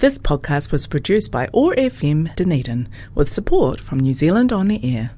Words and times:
This 0.00 0.18
podcast 0.18 0.72
was 0.72 0.86
produced 0.86 1.30
by 1.30 1.46
OAR 1.52 1.74
FM 1.74 2.34
Dunedin 2.34 2.88
with 3.14 3.30
support 3.30 3.80
from 3.80 4.00
New 4.00 4.14
Zealand 4.14 4.50
On 4.50 4.66
the 4.66 4.80
Air. 4.82 5.10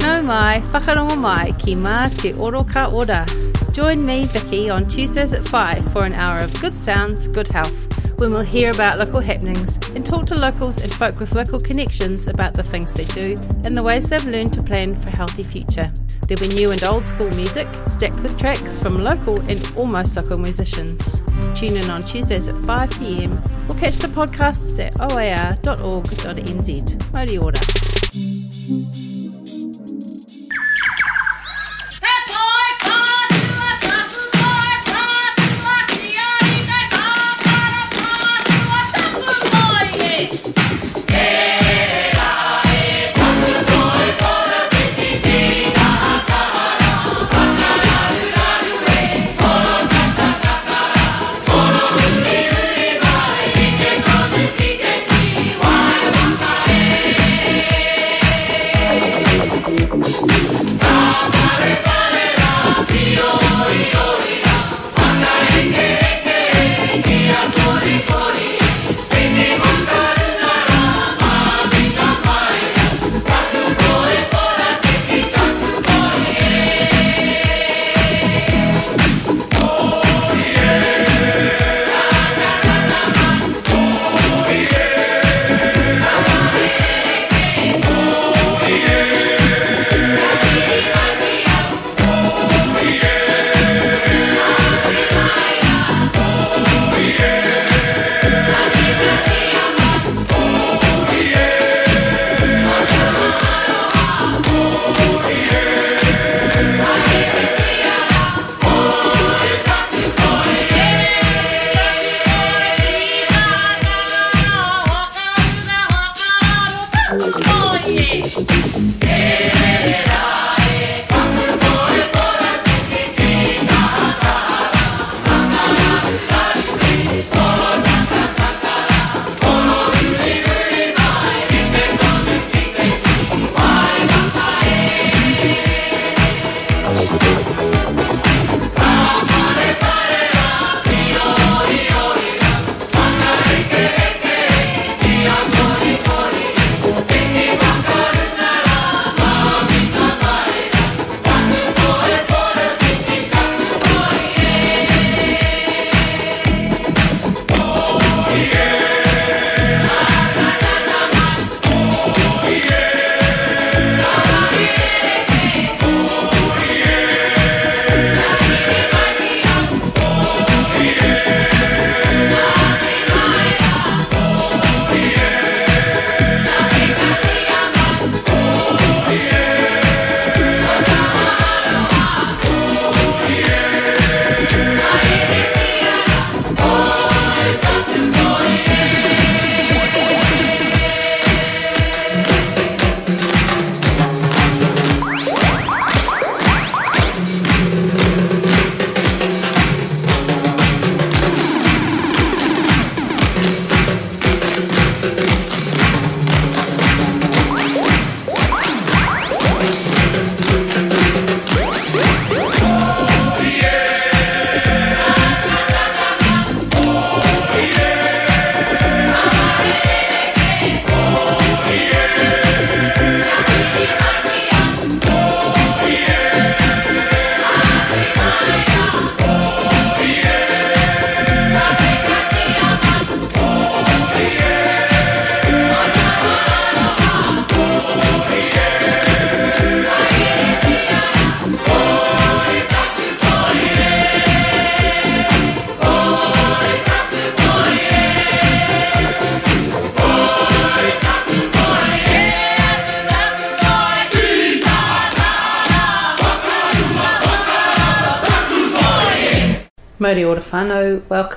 Nau 0.00 0.20
mai, 0.22 0.58
whakarongo 0.72 1.16
mai 1.16 1.52
ki 1.60 1.76
mā 1.76 2.10
te 2.20 2.32
oro 2.32 2.64
ka 2.64 2.90
ora. 2.92 3.24
Join 3.72 4.04
me, 4.04 4.24
Vicky, 4.24 4.68
on 4.68 4.88
Tuesdays 4.88 5.32
at 5.32 5.46
5 5.46 5.92
for 5.92 6.04
an 6.04 6.14
hour 6.14 6.40
of 6.40 6.60
good 6.60 6.76
sounds, 6.76 7.28
good 7.28 7.46
health, 7.46 7.86
when 8.18 8.32
we'll 8.32 8.40
hear 8.40 8.72
about 8.72 8.98
local 8.98 9.20
happenings 9.20 9.78
and 9.94 10.04
talk 10.04 10.26
to 10.26 10.34
locals 10.34 10.78
and 10.78 10.92
folk 10.92 11.20
with 11.20 11.36
local 11.36 11.60
connections 11.60 12.26
about 12.26 12.54
the 12.54 12.64
things 12.64 12.92
they 12.94 13.04
do 13.04 13.36
and 13.62 13.78
the 13.78 13.82
ways 13.84 14.08
they've 14.08 14.24
learned 14.24 14.52
to 14.54 14.60
plan 14.60 14.98
for 14.98 15.10
a 15.10 15.16
healthy 15.16 15.44
future. 15.44 15.86
There'll 16.26 16.48
be 16.48 16.52
new 16.52 16.72
and 16.72 16.82
old 16.82 17.06
school 17.06 17.30
music, 17.36 17.68
stacked 17.86 18.18
with 18.22 18.36
tracks 18.38 18.80
from 18.80 18.96
local 18.96 19.40
and 19.48 19.72
almost 19.76 20.16
local 20.16 20.36
musicians. 20.36 21.22
Tune 21.58 21.76
in 21.76 21.90
on 21.90 22.04
Tuesdays 22.04 22.46
at 22.46 22.54
5pm 22.54 23.68
or 23.68 23.74
catch 23.74 23.96
the 23.96 24.06
podcasts 24.06 24.78
at 24.78 24.92
oar.org.nz. 25.00 26.68
Mauri 27.12 27.36
ora. 27.36 28.97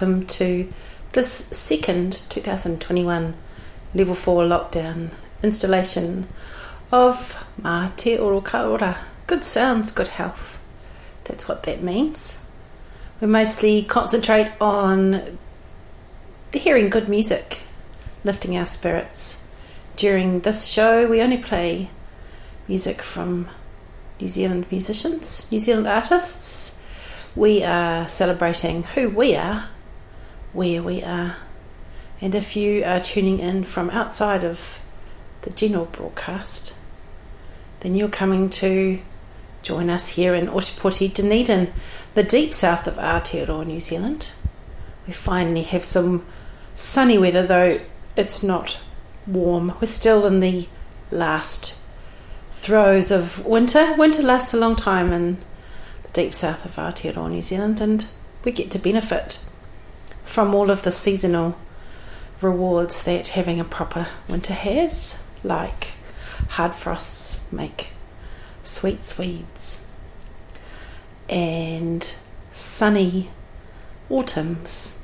Welcome 0.02 0.26
to 0.26 0.68
this 1.12 1.32
second 1.52 2.14
2021 2.32 3.36
Level 3.94 4.16
4 4.16 4.46
lockdown 4.46 5.12
installation 5.44 6.28
of 6.92 7.46
Mā 7.62 7.96
Te 7.98 8.18
Oro. 8.18 8.42
Good 9.28 9.44
sounds, 9.44 9.92
good 9.92 10.08
health. 10.08 10.60
That's 11.26 11.48
what 11.48 11.62
that 11.64 11.84
means. 11.84 12.40
We 13.20 13.28
mostly 13.28 13.84
concentrate 13.84 14.52
on 14.60 15.38
hearing 16.52 16.90
good 16.90 17.08
music, 17.08 17.62
lifting 18.24 18.58
our 18.58 18.66
spirits. 18.66 19.44
During 19.98 20.40
this 20.40 20.66
show, 20.66 21.06
we 21.08 21.22
only 21.22 21.38
play 21.38 21.92
music 22.68 23.04
from 23.04 23.50
New 24.20 24.28
Zealand 24.28 24.66
musicians, 24.72 25.52
New 25.52 25.60
Zealand 25.60 25.86
artists 25.86 26.80
we 27.36 27.64
are 27.64 28.08
celebrating 28.10 28.84
who 28.84 29.10
we 29.10 29.36
are, 29.36 29.70
where 30.54 30.84
we 30.84 31.02
are, 31.04 31.36
And 32.22 32.36
if 32.36 32.56
you 32.56 32.84
are 32.86 33.00
tuning 33.00 33.40
in 33.40 33.64
from 33.64 33.90
outside 33.90 34.44
of 34.44 34.80
the 35.42 35.50
general 35.50 35.86
broadcast, 35.86 36.78
then 37.80 37.96
you're 37.96 38.10
coming 38.10 38.48
to 38.52 39.02
join 39.64 39.90
us 39.90 40.10
here 40.10 40.36
in 40.36 40.48
Otepoti, 40.48 41.12
Dunedin, 41.12 41.74
the 42.14 42.24
deep 42.24 42.54
south 42.54 42.86
of 42.86 42.96
Aotearoa, 42.98 43.66
New 43.66 43.80
Zealand. 43.80 44.34
We 45.08 45.14
finally 45.14 45.64
have 45.64 45.84
some 45.84 46.26
sunny 46.76 47.18
weather, 47.18 47.46
though 47.46 47.80
it's 48.16 48.44
not 48.44 48.80
warm. 49.26 49.74
We're 49.82 49.88
still 49.88 50.28
in 50.28 50.42
the 50.42 50.68
last 51.10 51.80
throes 52.52 53.10
of 53.10 53.44
winter. 53.46 53.96
Winter 53.98 54.22
lasts 54.22 54.54
a 54.54 54.60
long 54.60 54.76
time 54.76 55.12
in 55.12 55.38
the 56.04 56.10
deep 56.10 56.36
south 56.36 56.66
of 56.66 56.76
Aotearoa, 56.76 57.32
New 57.32 57.42
Zealand, 57.42 57.82
and 57.82 58.06
we 58.44 58.52
get 58.52 58.70
to 58.72 58.80
benefit 58.80 59.44
from 60.32 60.56
all 60.56 60.72
of 60.72 60.84
the 60.84 60.92
seasonal 60.94 61.58
rewards 62.40 63.04
that 63.04 63.28
having 63.30 63.60
a 63.60 63.66
proper 63.66 64.08
winter 64.30 64.54
has, 64.54 65.22
like 65.44 65.90
hard 66.52 66.74
frosts 66.74 67.52
make 67.52 67.90
sweet 68.64 69.04
Swedes, 69.04 69.86
and 71.28 72.16
sunny 72.54 73.30
autumns 74.10 75.00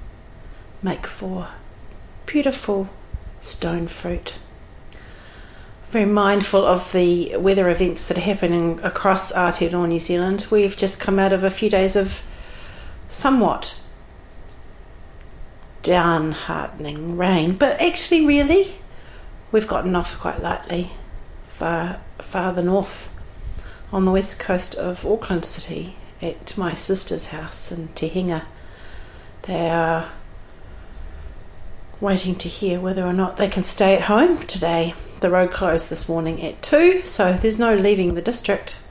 make 0.82 1.06
for 1.06 1.50
beautiful 2.26 2.88
stone 3.42 3.88
fruit. 3.88 4.34
Very 5.92 6.06
mindful 6.06 6.66
of 6.66 6.94
the 6.94 7.36
weather 7.36 7.70
events 7.70 8.08
that 8.08 8.18
are 8.18 8.22
happening 8.22 8.80
across 8.82 9.34
Aotearoa, 9.34 9.90
New 9.90 10.00
Zealand. 10.00 10.48
We've 10.50 10.78
just 10.78 11.02
come 11.02 11.20
out 11.20 11.34
of 11.34 11.44
a 11.44 11.50
few 11.50 11.70
days 11.70 11.98
of 11.98 12.24
somewhat 13.10 13.82
downheartening 15.88 17.18
rain, 17.18 17.56
but 17.56 17.80
actually, 17.82 18.26
really, 18.26 18.76
we've 19.52 19.68
gotten 19.68 19.96
off 19.96 20.20
quite 20.20 20.42
lightly 20.42 20.92
far 21.48 22.00
farther 22.20 22.62
north 22.62 23.14
on 23.92 24.04
the 24.04 24.12
west 24.12 24.40
coast 24.40 24.76
of 24.76 25.06
Auckland 25.06 25.46
City 25.46 25.96
at 26.22 26.58
my 26.58 26.76
sister's 26.76 27.28
house 27.28 27.72
in 27.72 27.88
Te 27.90 28.10
Henga. 28.10 28.46
They 29.44 29.70
are 29.70 30.10
waiting 32.02 32.36
to 32.36 32.50
hear 32.50 32.82
whether 32.82 33.06
or 33.06 33.14
not 33.14 33.38
they 33.38 33.48
can 33.48 33.64
stay 33.64 33.96
at 33.96 34.04
home 34.04 34.46
today. 34.46 34.94
The 35.22 35.30
road 35.30 35.52
closed 35.52 35.90
this 35.90 36.10
morning 36.10 36.44
at 36.44 36.62
2, 36.62 37.06
so 37.06 37.34
there's 37.34 37.58
no 37.58 37.74
leaving 37.76 38.14
the 38.14 38.22
district. 38.22 38.84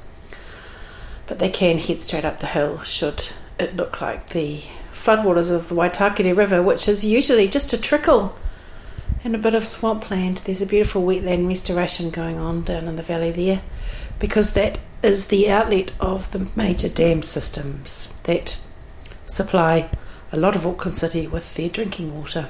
But 1.27 1.39
they 1.41 1.51
can 1.51 1.79
head 1.79 2.03
straight 2.03 2.25
up 2.25 2.41
the 2.41 2.47
hill 2.47 2.83
should 2.83 3.33
it 3.59 3.77
look 3.77 4.01
like 4.01 4.31
the 4.31 4.63
floodwaters 5.06 5.55
of 5.55 5.69
the 5.69 5.75
Waitakere 5.76 6.37
River, 6.37 6.61
which 6.61 6.88
is 6.88 7.05
usually 7.05 7.47
just 7.47 7.73
a 7.73 7.81
trickle 7.81 8.37
and 9.23 9.37
a 9.37 9.38
bit 9.38 9.55
of 9.55 9.64
swampland. 9.64 10.38
There's 10.38 10.61
a 10.61 10.67
beautiful 10.67 11.03
wetland 11.03 11.47
restoration 11.47 12.11
going 12.11 12.38
on 12.38 12.62
down 12.62 12.88
in 12.88 12.97
the 12.97 13.05
valley 13.05 13.31
there 13.31 13.62
because 14.19 14.55
that 14.55 14.81
is 15.05 15.29
the 15.29 15.49
outlet 15.49 15.93
of 16.00 16.32
the 16.32 16.50
major 16.56 16.88
dam 16.88 17.23
systems 17.23 18.08
that 18.25 18.61
supply 19.26 19.88
a 20.32 20.37
lot 20.37 20.56
of 20.56 20.67
Auckland 20.67 20.99
City 20.99 21.29
with 21.29 21.55
their 21.55 21.69
drinking 21.69 22.19
water. 22.19 22.49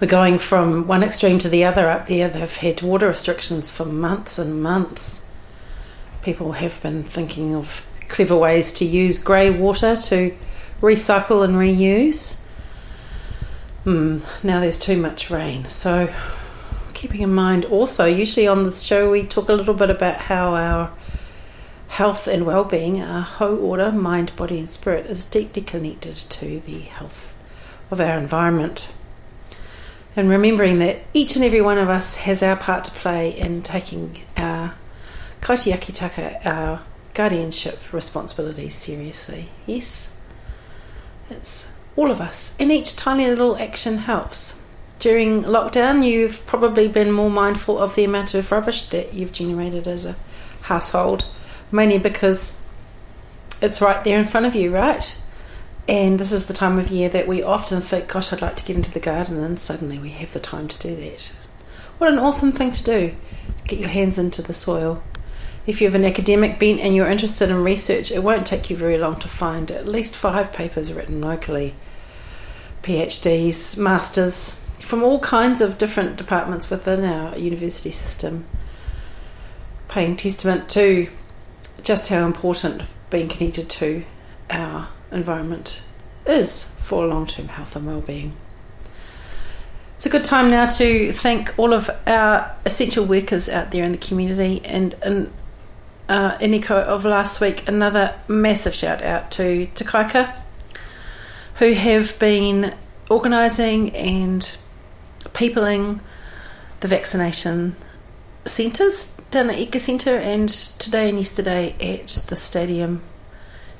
We're 0.00 0.06
going 0.06 0.38
from 0.38 0.86
one 0.86 1.02
extreme 1.02 1.38
to 1.38 1.48
the 1.48 1.64
other 1.64 1.88
up 1.88 2.08
there. 2.08 2.28
They've 2.28 2.56
had 2.56 2.82
water 2.82 3.08
restrictions 3.08 3.70
for 3.70 3.86
months 3.86 4.38
and 4.38 4.62
months. 4.62 5.24
People 6.20 6.52
have 6.52 6.80
been 6.82 7.04
thinking 7.04 7.54
of 7.54 7.86
clever 8.08 8.36
ways 8.36 8.74
to 8.74 8.84
use 8.84 9.22
grey 9.22 9.48
water 9.48 9.96
to 9.96 10.34
recycle 10.80 11.44
and 11.44 11.54
reuse. 11.54 12.42
Hmm, 13.84 14.18
now 14.42 14.60
there's 14.60 14.78
too 14.78 14.96
much 14.96 15.30
rain. 15.30 15.68
So, 15.68 16.12
keeping 16.94 17.22
in 17.22 17.32
mind 17.32 17.64
also, 17.64 18.06
usually 18.06 18.46
on 18.46 18.64
the 18.64 18.72
show, 18.72 19.10
we 19.10 19.22
talk 19.22 19.48
a 19.48 19.54
little 19.54 19.74
bit 19.74 19.90
about 19.90 20.16
how 20.16 20.54
our 20.54 20.92
health 21.88 22.26
and 22.26 22.44
well-being, 22.44 23.00
our 23.00 23.22
whole 23.22 23.58
order, 23.64 23.90
mind, 23.90 24.34
body, 24.36 24.58
and 24.58 24.70
spirit, 24.70 25.06
is 25.06 25.24
deeply 25.24 25.62
connected 25.62 26.16
to 26.16 26.60
the 26.60 26.80
health 26.80 27.36
of 27.90 28.00
our 28.00 28.18
environment. 28.18 28.94
And 30.14 30.28
remembering 30.28 30.80
that 30.80 30.98
each 31.14 31.36
and 31.36 31.44
every 31.44 31.60
one 31.60 31.78
of 31.78 31.88
us 31.88 32.18
has 32.18 32.42
our 32.42 32.56
part 32.56 32.84
to 32.84 32.90
play 32.90 33.30
in 33.30 33.62
taking 33.62 34.20
our 34.36 34.74
kaitiakitaka, 35.40 36.44
our 36.44 36.82
guardianship 37.14 37.92
responsibilities 37.92 38.74
seriously. 38.74 39.48
Yes, 39.66 40.16
it's 41.30 41.72
all 41.96 42.10
of 42.10 42.20
us, 42.20 42.56
and 42.60 42.70
each 42.70 42.96
tiny 42.96 43.26
little 43.26 43.56
action 43.56 43.98
helps. 43.98 44.62
During 44.98 45.42
lockdown, 45.42 46.04
you've 46.04 46.44
probably 46.46 46.88
been 46.88 47.12
more 47.12 47.30
mindful 47.30 47.78
of 47.78 47.94
the 47.94 48.04
amount 48.04 48.34
of 48.34 48.50
rubbish 48.50 48.84
that 48.84 49.14
you've 49.14 49.32
generated 49.32 49.86
as 49.86 50.06
a 50.06 50.16
household, 50.62 51.26
mainly 51.70 51.98
because 51.98 52.62
it's 53.60 53.80
right 53.80 54.02
there 54.04 54.18
in 54.18 54.26
front 54.26 54.46
of 54.46 54.54
you, 54.54 54.74
right? 54.74 55.20
And 55.86 56.18
this 56.18 56.32
is 56.32 56.46
the 56.46 56.52
time 56.52 56.78
of 56.78 56.90
year 56.90 57.08
that 57.08 57.26
we 57.26 57.42
often 57.42 57.80
think, 57.80 58.08
gosh, 58.08 58.32
I'd 58.32 58.42
like 58.42 58.56
to 58.56 58.64
get 58.64 58.76
into 58.76 58.92
the 58.92 59.00
garden, 59.00 59.42
and 59.42 59.58
suddenly 59.58 59.98
we 59.98 60.10
have 60.10 60.32
the 60.32 60.40
time 60.40 60.68
to 60.68 60.78
do 60.78 60.94
that. 60.96 61.36
What 61.98 62.12
an 62.12 62.18
awesome 62.18 62.52
thing 62.52 62.72
to 62.72 62.84
do! 62.84 63.14
Get 63.66 63.78
your 63.78 63.88
hands 63.88 64.18
into 64.18 64.42
the 64.42 64.54
soil 64.54 65.02
if 65.68 65.82
you 65.82 65.86
have 65.86 65.94
an 65.94 66.04
academic 66.06 66.58
bent 66.58 66.80
and 66.80 66.96
you're 66.96 67.10
interested 67.10 67.50
in 67.50 67.62
research, 67.62 68.10
it 68.10 68.22
won't 68.22 68.46
take 68.46 68.70
you 68.70 68.76
very 68.76 68.96
long 68.96 69.20
to 69.20 69.28
find 69.28 69.70
at 69.70 69.86
least 69.86 70.16
five 70.16 70.50
papers 70.50 70.94
written 70.94 71.20
locally. 71.20 71.74
PhDs, 72.82 73.76
masters, 73.76 74.64
from 74.80 75.02
all 75.02 75.20
kinds 75.20 75.60
of 75.60 75.76
different 75.76 76.16
departments 76.16 76.70
within 76.70 77.04
our 77.04 77.36
university 77.36 77.90
system, 77.90 78.46
paying 79.88 80.16
testament 80.16 80.70
to 80.70 81.06
just 81.82 82.08
how 82.08 82.24
important 82.24 82.84
being 83.10 83.28
connected 83.28 83.68
to 83.68 84.04
our 84.48 84.88
environment 85.12 85.82
is 86.24 86.70
for 86.78 87.06
long 87.06 87.26
term 87.26 87.48
health 87.48 87.76
and 87.76 87.86
well-being. 87.86 88.32
It's 89.96 90.06
a 90.06 90.10
good 90.10 90.24
time 90.24 90.48
now 90.48 90.70
to 90.70 91.12
thank 91.12 91.58
all 91.58 91.74
of 91.74 91.90
our 92.06 92.56
essential 92.64 93.04
workers 93.04 93.50
out 93.50 93.70
there 93.70 93.84
in 93.84 93.92
the 93.92 93.98
community 93.98 94.62
and, 94.64 94.94
and 95.02 95.30
uh, 96.08 96.38
Iniko 96.38 96.82
of 96.82 97.04
last 97.04 97.40
week, 97.40 97.68
another 97.68 98.14
massive 98.28 98.74
shout 98.74 99.02
out 99.02 99.30
to 99.32 99.66
Te 99.74 99.84
Kaika, 99.84 100.34
who 101.56 101.72
have 101.72 102.18
been 102.18 102.74
organising 103.10 103.94
and 103.94 104.56
peopling 105.34 106.00
the 106.80 106.88
vaccination 106.88 107.76
centres 108.44 109.16
down 109.30 109.50
at 109.50 109.58
Edgar 109.58 109.78
Centre 109.78 110.16
and 110.16 110.48
today 110.48 111.08
and 111.08 111.18
yesterday 111.18 111.74
at 111.80 112.08
the 112.28 112.36
stadium, 112.36 113.02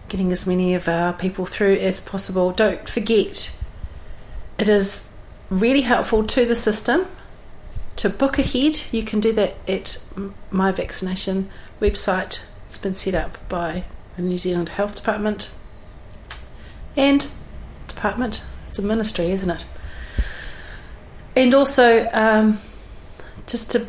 getting 0.09 0.33
as 0.33 0.47
many 0.47 0.75
of 0.75 0.89
our 0.89 1.13
people 1.13 1.47
through 1.47 1.77
as 1.77 2.01
possible. 2.01 2.53
Don't 2.53 2.89
forget, 2.89 3.59
it 4.59 4.69
is 4.69 5.09
really 5.51 5.83
helpful 5.83 6.25
to 6.25 6.45
the 6.45 6.57
system 6.57 7.07
to 7.97 8.11
book 8.11 8.39
ahead. 8.39 8.81
You 8.93 9.03
can 9.03 9.21
do 9.21 9.33
that 9.33 9.55
at 9.67 10.05
my 10.51 10.71
vaccination 10.73 11.51
website. 11.81 12.47
It's 12.67 12.79
been 12.79 12.95
set 12.95 13.15
up 13.15 13.39
by 13.49 13.85
the 14.17 14.23
New 14.23 14.39
Zealand 14.39 14.71
Health 14.71 14.97
Department 14.97 15.53
and 16.97 17.31
department. 17.87 18.45
It's 18.69 18.79
a 18.79 18.83
ministry, 18.83 19.31
isn't 19.31 19.51
it? 19.51 19.65
And 21.37 21.55
also, 21.55 22.09
um, 22.13 22.61
just 23.47 23.71
to 23.73 23.87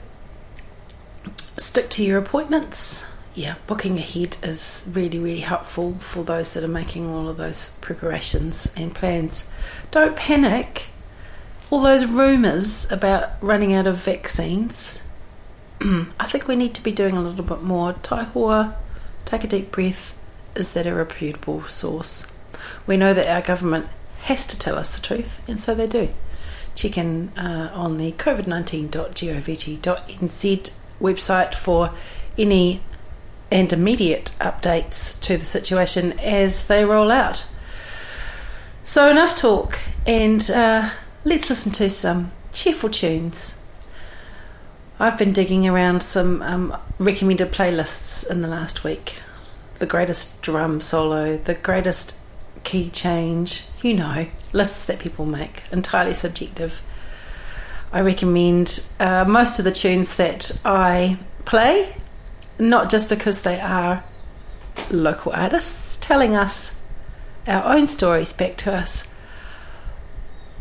stick 1.38 1.90
to 1.90 2.04
your 2.04 2.20
appointments. 2.20 3.06
Yeah, 3.36 3.56
booking 3.68 3.98
ahead 3.98 4.38
is 4.44 4.90
really, 4.94 5.20
really 5.20 5.40
helpful 5.40 5.94
for 5.96 6.24
those 6.24 6.54
that 6.54 6.64
are 6.64 6.68
making 6.68 7.10
all 7.10 7.30
of 7.30 7.38
those 7.38 7.78
preparations 7.82 8.74
and 8.76 8.94
plans. 8.94 9.50
Don't 9.92 10.16
panic. 10.16 10.88
All 11.70 11.82
those 11.82 12.06
rumours 12.06 12.92
about 12.92 13.32
running 13.42 13.74
out 13.74 13.86
of 13.88 13.98
vaccines 13.98 15.04
I 15.82 16.28
think 16.28 16.48
we 16.48 16.56
need 16.56 16.74
to 16.76 16.84
be 16.84 16.92
doing 16.92 17.16
a 17.16 17.22
little 17.22 17.46
bit 17.46 17.64
more. 17.64 17.94
Taihoa, 17.94 18.76
take 19.26 19.44
a 19.44 19.48
deep 19.48 19.72
breath. 19.72 20.16
Is 20.56 20.74
that 20.74 20.88
a 20.88 20.94
reputable 20.94 21.62
source? 21.64 22.32
We 22.86 22.98
know 22.98 23.14
that 23.14 23.34
our 23.34 23.42
government 23.42 23.88
has 24.24 24.46
to 24.48 24.60
tell 24.60 24.78
us 24.78 24.96
the 24.96 25.06
truth, 25.06 25.42
and 25.48 25.60
so 25.60 25.74
they 25.74 25.88
do. 25.88 26.10
Check 26.76 26.98
in 26.98 27.30
uh, 27.38 27.72
on 27.74 27.98
the 27.98 28.12
covid19.govt.nz 28.14 30.72
website 31.00 31.56
for 31.56 31.92
any 32.38 32.82
and 33.52 33.74
immediate 33.74 34.36
updates 34.40 35.20
to 35.22 35.38
the 35.38 35.46
situation 35.46 36.20
as 36.20 36.68
they 36.68 36.86
roll 36.86 37.12
out. 37.12 37.52
So, 38.84 39.10
enough 39.10 39.36
talk, 39.36 39.80
and 40.06 40.48
uh, 40.52 40.92
let's 41.24 41.50
listen 41.50 41.72
to 41.74 41.90
some 41.90 42.32
cheerful 42.52 42.90
tunes. 42.90 43.64
I've 45.02 45.18
been 45.18 45.32
digging 45.32 45.66
around 45.66 46.04
some 46.04 46.42
um, 46.42 46.78
recommended 46.98 47.54
playlists 47.54 48.30
in 48.30 48.42
the 48.42 48.50
last 48.50 48.84
week. 48.84 49.20
The 49.76 49.86
greatest 49.86 50.42
drum 50.42 50.82
solo, 50.82 51.38
the 51.38 51.54
greatest 51.54 52.20
key 52.66 52.90
change, 52.90 53.64
you 53.82 53.94
know, 53.94 54.28
lists 54.52 54.86
that 54.88 55.00
people 55.00 55.26
make, 55.26 55.64
entirely 55.72 56.14
subjective. 56.14 56.82
I 57.94 58.02
recommend 58.02 58.92
uh, 59.00 59.24
most 59.26 59.58
of 59.58 59.64
the 59.64 59.72
tunes 59.72 60.18
that 60.18 60.60
I 60.66 61.18
play, 61.46 61.96
not 62.60 62.90
just 62.90 63.08
because 63.08 63.44
they 63.44 63.62
are 63.62 64.04
local 64.92 65.32
artists 65.32 65.96
telling 65.96 66.36
us 66.36 66.78
our 67.48 67.74
own 67.74 67.88
stories 67.88 68.34
back 68.34 68.58
to 68.58 68.74
us, 68.74 69.08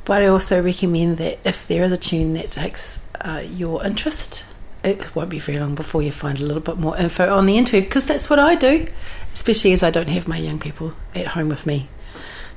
but 0.04 0.22
I 0.22 0.26
also 0.28 0.62
recommend 0.62 1.18
that 1.18 1.40
if 1.44 1.66
there 1.66 1.82
is 1.82 1.90
a 1.90 1.96
tune 1.96 2.34
that 2.34 2.52
takes 2.52 3.04
uh, 3.20 3.42
your 3.44 3.84
interest, 3.84 4.46
it 4.84 5.14
won't 5.14 5.30
be 5.30 5.38
very 5.38 5.58
long 5.58 5.74
before 5.74 6.02
you 6.02 6.12
find 6.12 6.38
a 6.38 6.44
little 6.44 6.62
bit 6.62 6.76
more 6.76 6.96
info 6.96 7.34
on 7.34 7.46
the 7.46 7.56
interweb 7.56 7.82
because 7.82 8.06
that's 8.06 8.30
what 8.30 8.38
I 8.38 8.54
do, 8.54 8.86
especially 9.32 9.72
as 9.72 9.82
I 9.82 9.90
don't 9.90 10.08
have 10.08 10.28
my 10.28 10.38
young 10.38 10.58
people 10.58 10.92
at 11.14 11.28
home 11.28 11.48
with 11.48 11.66
me 11.66 11.88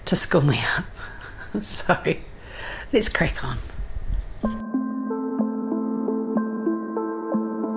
to 0.06 0.16
school 0.16 0.42
me 0.42 0.60
up. 0.78 0.86
so 1.64 1.98
let's 2.94 3.10
crack 3.10 3.44
on. 3.44 3.58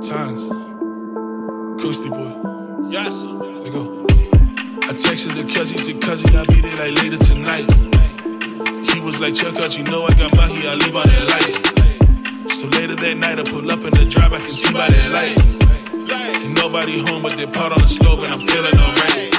Times. 0.03 0.45
Coasty 1.83 2.11
boy. 2.11 2.91
Yes. 2.91 3.25
Let 3.25 3.73
go. 3.73 4.05
I 4.85 4.93
texted 4.93 5.35
the 5.35 5.51
cousin, 5.53 5.79
said 5.79 6.01
cousin, 6.03 6.37
I'll 6.37 6.47
be 6.47 6.61
there 6.61 6.77
like 6.77 7.03
later 7.03 7.17
tonight. 7.25 8.93
He 8.93 9.01
was 9.01 9.19
like, 9.19 9.35
check 9.35 9.57
out, 9.57 9.77
you 9.79 9.85
know 9.85 10.05
I 10.05 10.15
got 10.15 10.37
my 10.37 10.47
here, 10.49 10.71
I 10.71 10.75
leave 10.75 10.95
out 10.95 11.07
that 11.07 11.65
light. 11.65 11.74
So 12.49 12.69
later 12.69 12.95
that 12.97 13.17
night, 13.17 13.39
I 13.41 13.45
pull 13.45 13.71
up 13.71 13.81
in 13.81 13.93
the 13.97 14.05
drive, 14.05 14.33
I 14.33 14.39
can 14.39 14.51
see 14.51 14.73
by 14.73 14.87
that 14.87 15.09
light. 15.17 15.37
Ain't 16.45 16.55
nobody 16.61 17.01
home 17.01 17.23
but 17.23 17.33
they 17.37 17.47
pot 17.47 17.73
on 17.73 17.81
the 17.81 17.89
stove, 17.89 18.21
and 18.21 18.33
I'm 18.33 18.39
feeling 18.39 18.77
alright. 18.77 19.33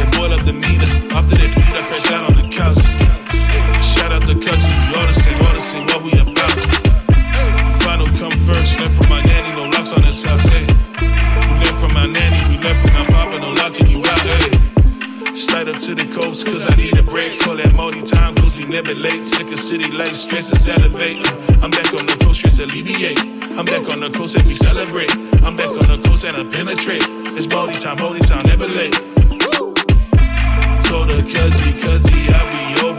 They 0.00 0.08
boil 0.16 0.32
up 0.32 0.44
the 0.48 0.56
meters, 0.56 0.96
after 1.12 1.36
they 1.36 1.48
feed, 1.52 1.76
I 1.76 1.84
crash 1.84 2.10
out 2.16 2.24
on 2.24 2.34
the 2.40 2.48
couch. 2.48 2.80
Shout 3.84 4.12
out 4.16 4.24
the 4.24 4.36
cousin, 4.40 4.72
we 4.72 4.96
all 4.96 5.06
the 5.06 5.12
same, 5.12 5.38
all 5.44 5.52
the 5.52 5.60
same, 5.60 5.84
what 5.92 6.00
we 6.00 6.12
about. 6.16 6.56
Final 7.84 8.08
come 8.16 8.36
first, 8.48 8.80
learn 8.80 8.90
from 8.96 9.08
my 9.12 9.20
nanny, 9.20 9.52
no 9.52 9.68
locks 9.76 9.92
on 9.92 10.00
this 10.00 10.24
house, 10.24 10.48
hey. 10.48 10.66
We 10.96 11.52
learn 11.60 11.76
from 11.76 11.92
my 11.92 12.06
nanny, 12.08 12.40
we 12.48 12.56
learn 12.64 12.76
from 12.80 12.95
Up 15.56 15.78
to 15.78 15.94
the 15.94 16.04
coast, 16.04 16.44
cause 16.44 16.68
I 16.70 16.76
need 16.76 16.96
a 16.98 17.02
break. 17.02 17.40
Call 17.40 17.56
that 17.56 17.74
multi 17.74 18.02
time, 18.02 18.36
cause 18.36 18.54
we 18.56 18.66
never 18.66 18.94
late. 18.94 19.26
Sick 19.26 19.50
of 19.50 19.58
city 19.58 19.90
life, 19.90 20.14
stresses 20.14 20.68
elevate. 20.68 21.16
I'm 21.64 21.72
back 21.72 21.90
on 21.96 22.04
the 22.06 22.14
coast, 22.20 22.44
stress 22.44 22.60
alleviate. 22.60 23.18
I'm 23.56 23.64
back 23.64 23.88
on 23.90 23.98
the 23.98 24.12
coast 24.12 24.36
and 24.36 24.46
we 24.46 24.52
celebrate. 24.52 25.10
I'm 25.42 25.56
back 25.56 25.72
on 25.72 25.88
the 25.88 25.98
coast 26.06 26.28
and 26.28 26.36
I 26.36 26.44
penetrate. 26.44 27.02
It's 27.34 27.48
multi 27.48 27.72
time, 27.80 27.98
multi 27.98 28.20
time, 28.20 28.44
never 28.46 28.68
late. 28.68 28.94
Told 30.86 31.08
her, 31.10 31.24
cuzzy, 31.24 31.72
cuzzy, 31.82 32.20
I'll 32.36 32.46
be 32.52 32.64
over 32.86 32.95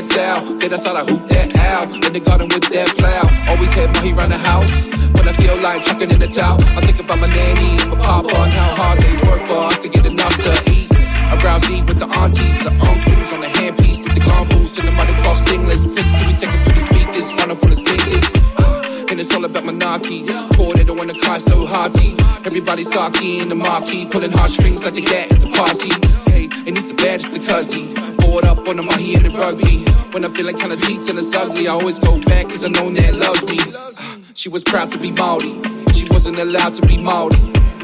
that 0.00 0.44
sow. 0.44 0.58
Get 0.58 0.72
outside, 0.72 0.96
I 0.96 1.04
hoop 1.04 1.26
that 1.28 1.56
owl. 1.56 1.84
In 1.92 2.12
the 2.12 2.20
garden 2.20 2.48
with 2.48 2.64
that 2.70 2.88
plow. 2.96 3.24
Always 3.52 3.72
had 3.72 3.92
Mahi 3.94 4.12
around 4.12 4.30
the 4.30 4.38
house. 4.38 4.90
When 5.14 5.28
I 5.28 5.32
feel 5.32 5.56
like 5.60 5.82
chucking 5.82 6.10
in 6.10 6.18
the 6.18 6.28
towel, 6.28 6.58
I 6.76 6.80
think 6.80 6.98
about 7.00 7.18
my 7.18 7.28
nanny 7.28 7.76
and 7.82 7.90
my 7.90 7.98
papa 7.98 8.34
and 8.34 8.54
how 8.54 8.74
hard 8.74 9.00
they 9.00 9.16
work 9.28 9.42
for 9.42 9.58
us 9.68 9.82
to 9.82 9.88
get 9.88 10.06
enough 10.06 10.36
to 10.44 10.52
eat. 10.72 10.90
Around 11.34 11.60
Z 11.60 11.82
with 11.82 11.98
the 11.98 12.08
aunties, 12.08 12.58
the 12.60 12.72
uncles 12.72 13.32
on 13.32 13.40
the 13.40 13.46
handpiece, 13.46 14.02
with 14.04 14.14
the 14.14 14.20
gun 14.20 14.48
boots 14.48 14.78
and 14.78 14.88
the 14.88 14.92
mother 14.92 15.14
cloth 15.22 15.40
singlets. 15.46 15.84
Fits 15.94 16.12
to 16.18 16.26
be 16.26 16.32
taken 16.32 16.58
through 16.64 16.74
the 16.74 16.84
speakers, 16.90 17.32
final 17.32 17.56
for 17.56 17.66
the 17.66 17.76
singers. 17.76 18.26
And 19.10 19.18
it's 19.18 19.34
all 19.34 19.44
about 19.44 19.64
monarchy. 19.64 20.24
Poor, 20.52 20.72
they 20.72 20.84
don't 20.84 20.96
wanna 20.96 21.18
cry 21.18 21.38
so 21.38 21.66
hearty. 21.66 22.14
Everybody 22.46 22.84
saki 22.84 23.40
in 23.40 23.48
the 23.48 23.56
marquee, 23.56 24.06
pulling 24.06 24.30
heartstrings 24.30 24.84
like 24.84 24.94
they 24.94 25.00
get 25.00 25.32
at 25.32 25.40
the 25.40 25.48
party. 25.48 25.90
Hey, 26.30 26.44
and 26.64 26.76
he's 26.76 26.86
the 26.86 26.94
baddest, 26.94 27.32
the 27.32 27.40
cuzzy. 27.40 28.09
Forward 28.20 28.44
up 28.44 28.66
on 28.68 28.76
the 28.76 28.82
mahi 28.82 29.14
and 29.14 29.24
the 29.26 29.30
rugby. 29.30 29.84
When 30.12 30.24
I'm 30.24 30.32
feeling 30.32 30.56
kinda 30.56 30.76
teats 30.76 31.08
and 31.08 31.18
it's 31.18 31.34
ugly, 31.34 31.68
I 31.68 31.72
always 31.72 31.98
go 31.98 32.18
back 32.20 32.48
cause 32.48 32.64
I 32.64 32.68
know 32.68 32.90
that 32.90 33.14
loves 33.14 33.42
me. 33.50 33.58
Uh, 33.72 34.16
she 34.34 34.48
was 34.48 34.62
proud 34.64 34.88
to 34.90 34.98
be 34.98 35.10
Maori, 35.10 35.52
she 35.92 36.06
wasn't 36.10 36.38
allowed 36.38 36.74
to 36.74 36.86
be 36.86 36.96
Maori. 36.98 37.36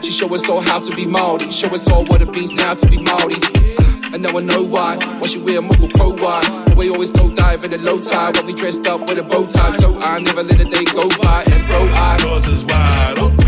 She 0.02 0.12
showed 0.12 0.32
us 0.32 0.48
all 0.48 0.60
how 0.60 0.80
to 0.80 0.94
be 0.94 1.06
Maori, 1.06 1.50
show 1.50 1.68
us 1.68 1.90
all 1.90 2.04
what 2.04 2.22
it 2.22 2.30
means 2.30 2.52
now 2.52 2.74
to 2.74 2.86
be 2.86 2.98
Maori. 2.98 3.38
Uh, 3.78 4.14
and 4.14 4.22
now 4.22 4.36
I 4.36 4.42
know 4.42 4.64
why, 4.64 4.96
why 4.96 5.26
she 5.26 5.38
wear 5.38 5.58
a 5.58 5.62
muckle 5.62 5.88
pro 5.88 6.14
wide. 6.16 6.66
But 6.66 6.76
we 6.76 6.90
always 6.90 7.12
go 7.12 7.30
dive 7.30 7.64
in 7.64 7.70
the 7.70 7.78
low 7.78 8.00
tide, 8.00 8.36
while 8.36 8.46
we 8.46 8.52
dressed 8.52 8.86
up 8.86 9.00
with 9.08 9.18
a 9.18 9.22
bow 9.22 9.46
tie. 9.46 9.72
So 9.72 9.98
I 9.98 10.20
never 10.20 10.42
let 10.42 10.60
a 10.60 10.64
day 10.64 10.84
go 10.84 11.08
by, 11.22 11.44
and 11.44 11.66
bro, 11.66 11.80
I. 11.92 12.16
Doors 12.18 12.46
is 12.46 12.64
wide 12.64 13.18
open 13.18 13.45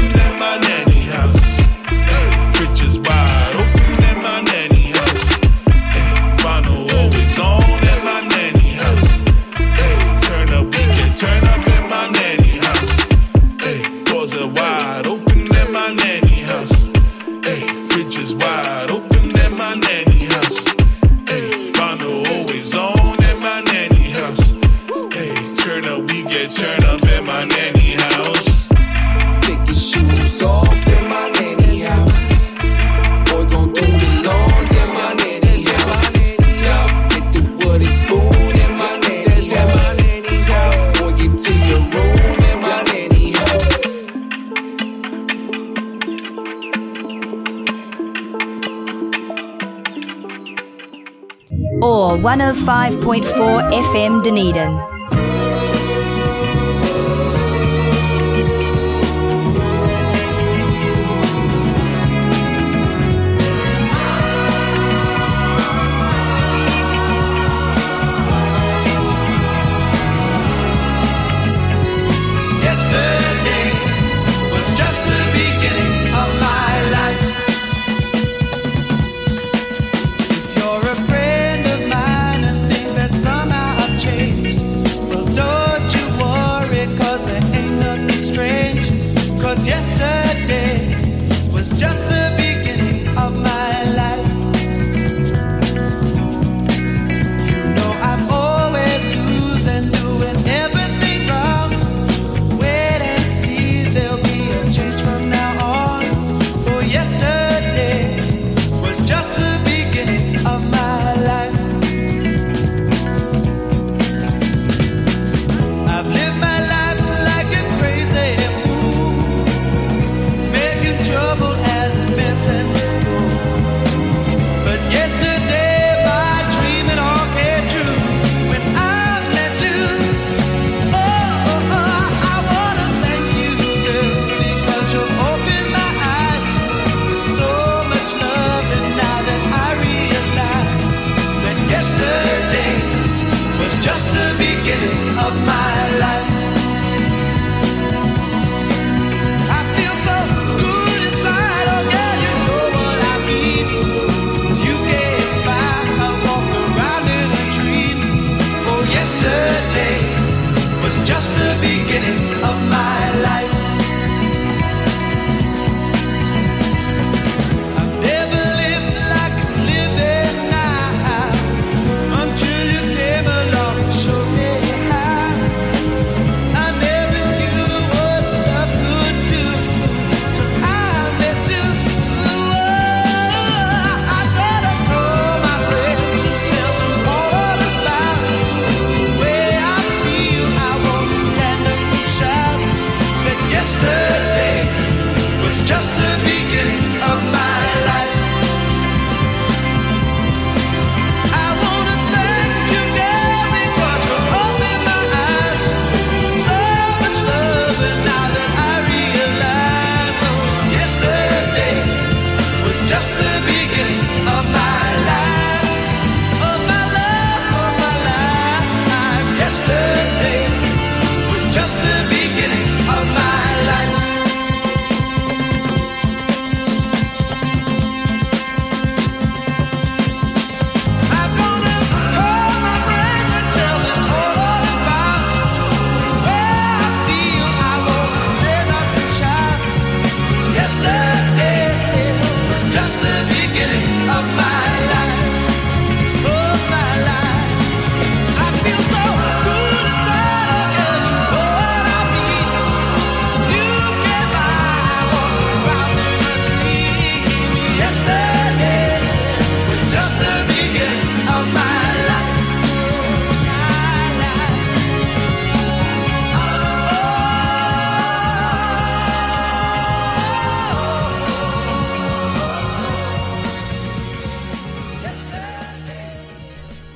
105.4 52.22 53.72
FM 53.72 54.22
Dunedin. 54.22 54.97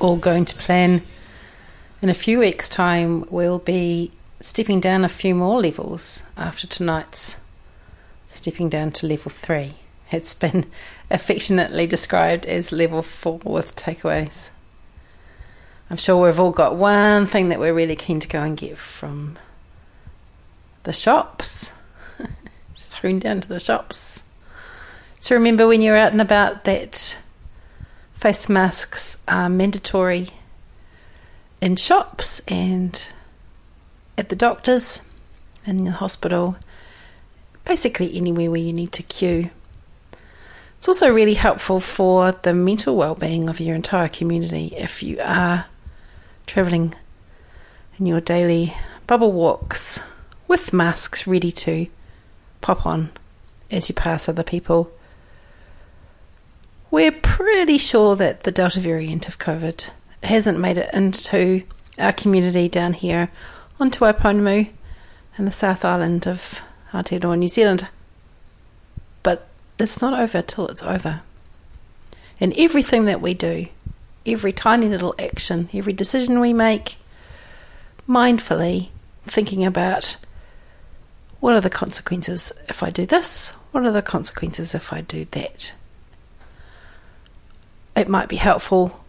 All 0.03 0.17
going 0.17 0.43
to 0.43 0.55
plan. 0.57 1.01
In 2.01 2.09
a 2.09 2.13
few 2.13 2.39
weeks' 2.39 2.67
time, 2.67 3.25
we'll 3.29 3.59
be 3.59 4.11
stepping 4.41 4.81
down 4.81 5.05
a 5.05 5.09
few 5.09 5.33
more 5.33 5.61
levels 5.61 6.21
after 6.35 6.67
tonight's 6.67 7.39
stepping 8.27 8.67
down 8.67 8.91
to 8.91 9.07
level 9.07 9.31
three. 9.31 9.75
It's 10.11 10.33
been 10.33 10.65
affectionately 11.09 11.87
described 11.87 12.45
as 12.45 12.73
level 12.73 13.01
four 13.01 13.39
with 13.45 13.77
takeaways. 13.77 14.49
I'm 15.89 15.97
sure 15.97 16.25
we've 16.25 16.39
all 16.39 16.51
got 16.51 16.75
one 16.75 17.25
thing 17.25 17.47
that 17.49 17.59
we're 17.59 17.73
really 17.73 17.95
keen 17.95 18.19
to 18.19 18.27
go 18.27 18.41
and 18.41 18.57
get 18.57 18.77
from 18.77 19.37
the 20.83 20.91
shops. 20.91 21.71
Just 22.75 22.95
hone 22.95 23.19
down 23.19 23.39
to 23.39 23.47
the 23.47 23.59
shops. 23.59 24.21
So 25.21 25.35
remember 25.35 25.65
when 25.65 25.81
you're 25.81 25.95
out 25.95 26.11
and 26.11 26.21
about 26.21 26.65
that 26.65 27.17
face 28.23 28.47
masks 28.47 29.17
are 29.27 29.49
mandatory 29.49 30.29
in 31.59 31.75
shops 31.75 32.39
and 32.47 33.11
at 34.17 34.29
the 34.29 34.35
doctors, 34.37 35.01
in 35.65 35.83
the 35.83 35.91
hospital, 35.91 36.55
basically 37.65 38.15
anywhere 38.15 38.49
where 38.49 38.61
you 38.61 38.71
need 38.71 38.93
to 38.93 39.03
queue. 39.03 39.49
It's 40.77 40.87
also 40.87 41.13
really 41.13 41.33
helpful 41.33 41.81
for 41.81 42.31
the 42.31 42.53
mental 42.53 42.95
well-being 42.95 43.49
of 43.49 43.59
your 43.59 43.75
entire 43.75 44.07
community 44.07 44.73
if 44.77 45.03
you 45.03 45.19
are 45.19 45.65
travelling 46.47 46.95
in 47.99 48.05
your 48.05 48.21
daily 48.21 48.73
bubble 49.05 49.33
walks 49.33 49.99
with 50.47 50.71
masks 50.71 51.27
ready 51.27 51.51
to 51.51 51.87
pop 52.61 52.85
on 52.85 53.09
as 53.69 53.89
you 53.89 53.95
pass 53.95 54.29
other 54.29 54.43
people. 54.43 54.89
We're 56.93 57.11
pretty 57.11 57.79
sure 57.79 58.15
that 58.17 58.43
the 58.43 58.51
Delta 58.51 58.79
variant 58.79 59.27
of 59.27 59.39
COVID 59.39 59.89
hasn't 60.21 60.59
made 60.59 60.77
it 60.77 60.93
into 60.93 61.63
our 61.97 62.13
community 62.13 62.69
down 62.69 62.93
here 62.93 63.31
onto 63.79 64.05
Waipounamu 64.05 64.69
and 65.35 65.47
the 65.47 65.51
South 65.51 65.83
Island 65.83 66.27
of 66.27 66.61
Aotearoa, 66.91 67.35
New 67.39 67.47
Zealand. 67.47 67.87
But 69.23 69.47
it's 69.79 70.03
not 70.03 70.19
over 70.19 70.43
till 70.43 70.67
it's 70.67 70.83
over. 70.83 71.21
And 72.39 72.53
everything 72.57 73.05
that 73.05 73.21
we 73.21 73.33
do, 73.33 73.69
every 74.23 74.53
tiny 74.53 74.87
little 74.87 75.15
action, 75.17 75.69
every 75.73 75.93
decision 75.93 76.39
we 76.39 76.53
make, 76.53 76.97
mindfully 78.07 78.89
thinking 79.25 79.65
about 79.65 80.17
what 81.39 81.55
are 81.55 81.61
the 81.61 81.71
consequences 81.71 82.53
if 82.69 82.83
I 82.83 82.91
do 82.91 83.07
this? 83.07 83.49
What 83.71 83.83
are 83.83 83.91
the 83.91 84.03
consequences 84.03 84.75
if 84.75 84.93
I 84.93 85.01
do 85.01 85.25
that? 85.31 85.73
It 87.95 88.09
might 88.09 88.29
be 88.29 88.37
helpful 88.37 89.03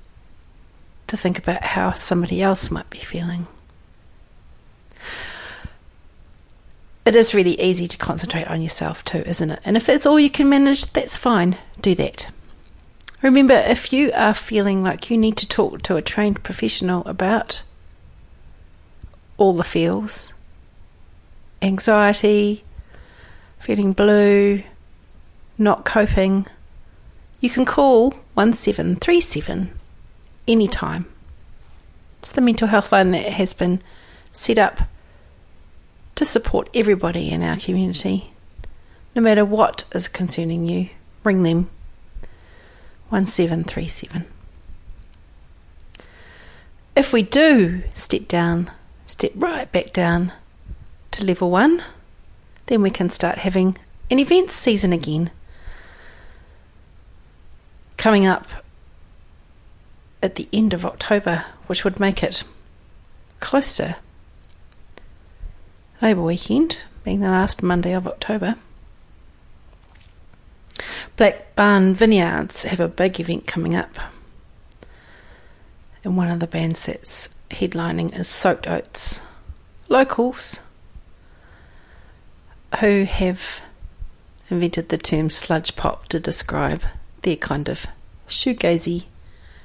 to 1.06 1.16
think 1.16 1.38
about 1.38 1.62
how 1.62 1.92
somebody 1.92 2.42
else 2.42 2.70
might 2.70 2.90
be 2.90 2.98
feeling. 2.98 3.46
It 7.04 7.14
is 7.14 7.34
really 7.34 7.60
easy 7.60 7.86
to 7.86 7.98
concentrate 7.98 8.46
on 8.46 8.62
yourself 8.62 9.04
too, 9.04 9.22
isn't 9.26 9.50
it? 9.50 9.60
And 9.64 9.76
if 9.76 9.86
that's 9.86 10.06
all 10.06 10.18
you 10.18 10.30
can 10.30 10.48
manage, 10.48 10.92
that's 10.92 11.16
fine. 11.16 11.56
Do 11.80 11.94
that. 11.96 12.30
Remember, 13.20 13.54
if 13.54 13.92
you 13.92 14.10
are 14.14 14.34
feeling 14.34 14.82
like 14.82 15.10
you 15.10 15.16
need 15.18 15.36
to 15.38 15.48
talk 15.48 15.82
to 15.82 15.96
a 15.96 16.02
trained 16.02 16.42
professional 16.42 17.06
about 17.06 17.62
all 19.36 19.54
the 19.54 19.64
feels, 19.64 20.32
anxiety, 21.60 22.64
feeling 23.58 23.92
blue, 23.92 24.62
not 25.58 25.84
coping, 25.84 26.46
you 27.40 27.50
can 27.50 27.64
call 27.64 28.14
1737 28.34 29.70
anytime. 30.46 31.06
It's 32.20 32.32
the 32.32 32.40
mental 32.40 32.68
health 32.68 32.92
line 32.92 33.10
that 33.12 33.24
has 33.24 33.54
been 33.54 33.82
set 34.32 34.58
up 34.58 34.80
to 36.14 36.24
support 36.24 36.68
everybody 36.74 37.30
in 37.30 37.42
our 37.42 37.56
community. 37.56 38.32
No 39.14 39.22
matter 39.22 39.44
what 39.44 39.84
is 39.92 40.08
concerning 40.08 40.66
you, 40.66 40.90
ring 41.22 41.42
them 41.42 41.70
1737. 43.10 44.26
If 46.96 47.12
we 47.12 47.22
do 47.22 47.82
step 47.94 48.28
down, 48.28 48.70
step 49.06 49.32
right 49.34 49.70
back 49.70 49.92
down 49.92 50.32
to 51.10 51.24
level 51.24 51.50
one, 51.50 51.82
then 52.66 52.82
we 52.82 52.90
can 52.90 53.10
start 53.10 53.38
having 53.38 53.76
an 54.10 54.18
events 54.18 54.54
season 54.54 54.92
again. 54.92 55.30
Coming 58.04 58.26
up 58.26 58.46
at 60.22 60.34
the 60.34 60.46
end 60.52 60.74
of 60.74 60.84
October, 60.84 61.46
which 61.68 61.84
would 61.84 61.98
make 61.98 62.22
it 62.22 62.44
close 63.40 63.78
to 63.78 63.96
Labour 66.02 66.20
weekend, 66.20 66.82
being 67.02 67.20
the 67.20 67.30
last 67.30 67.62
Monday 67.62 67.94
of 67.94 68.06
October. 68.06 68.56
Black 71.16 71.54
Barn 71.54 71.94
Vineyards 71.94 72.64
have 72.64 72.78
a 72.78 72.88
big 72.88 73.18
event 73.20 73.46
coming 73.46 73.74
up. 73.74 73.96
And 76.04 76.14
one 76.14 76.30
of 76.30 76.40
the 76.40 76.46
bands 76.46 76.84
that's 76.84 77.30
headlining 77.52 78.14
is 78.18 78.28
Soaked 78.28 78.68
Oats. 78.68 79.22
Locals 79.88 80.60
who 82.80 83.04
have 83.04 83.62
invented 84.50 84.90
the 84.90 84.98
term 84.98 85.30
sludge 85.30 85.74
pop 85.74 86.08
to 86.08 86.20
describe 86.20 86.82
their 87.24 87.36
kind 87.36 87.68
of 87.68 87.86
shoegazy 88.28 89.04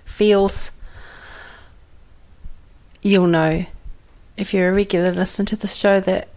feels. 0.05 0.71
You'll 3.01 3.27
know 3.27 3.65
if 4.35 4.53
you're 4.53 4.69
a 4.69 4.73
regular 4.73 5.11
listener 5.11 5.45
to 5.45 5.55
the 5.55 5.67
show 5.67 5.99
that 6.01 6.29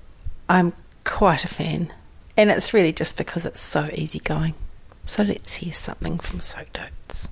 I'm 0.48 0.72
quite 1.04 1.44
a 1.44 1.48
fan. 1.48 1.92
And 2.36 2.50
it's 2.50 2.72
really 2.72 2.92
just 2.92 3.16
because 3.16 3.46
it's 3.46 3.60
so 3.60 3.88
easygoing. 3.94 4.54
So 5.04 5.22
let's 5.22 5.54
hear 5.54 5.72
something 5.72 6.18
from 6.18 6.40
Soaked 6.40 6.78
Oats. 6.78 7.28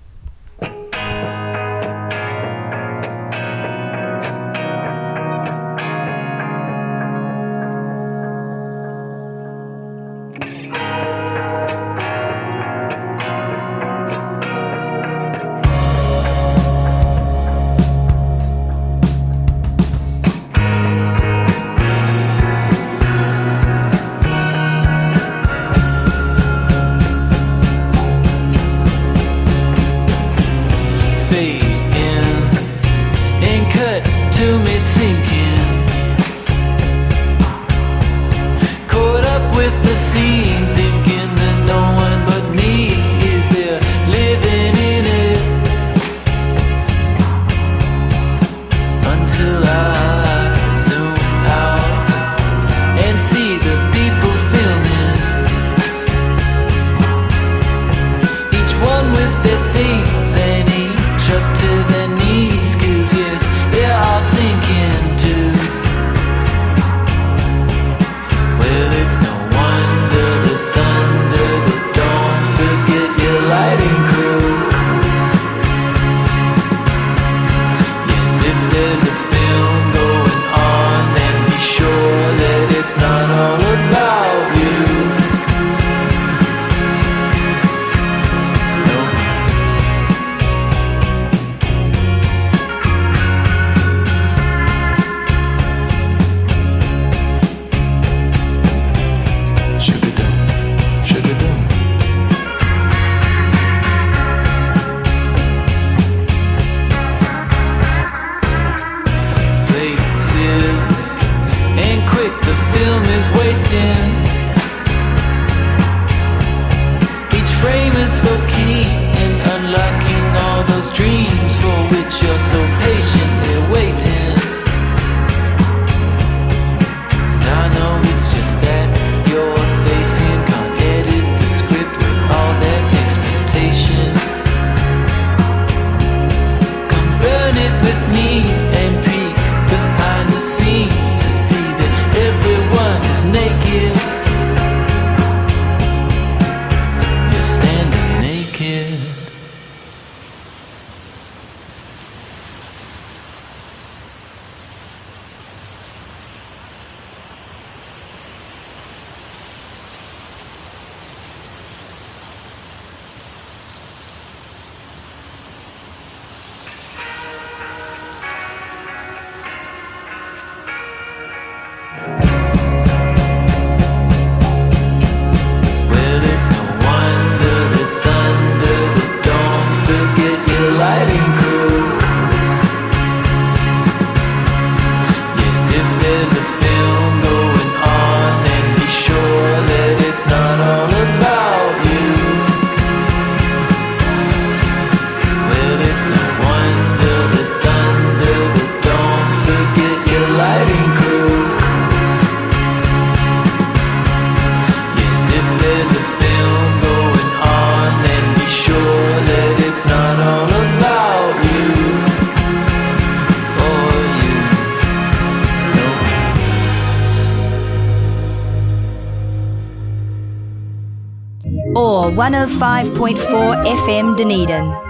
105.4 223.01 223.65
FM 223.65 224.15
Dunedin. 224.15 224.90